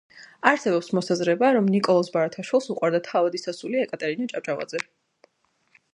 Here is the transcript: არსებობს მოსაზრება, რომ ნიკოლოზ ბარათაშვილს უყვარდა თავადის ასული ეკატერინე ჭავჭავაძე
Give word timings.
არსებობს 0.51 0.87
მოსაზრება, 0.99 1.51
რომ 1.57 1.67
ნიკოლოზ 1.75 2.09
ბარათაშვილს 2.15 2.71
უყვარდა 2.75 3.03
თავადის 3.11 3.49
ასული 3.53 3.81
ეკატერინე 3.85 4.29
ჭავჭავაძე 4.33 4.83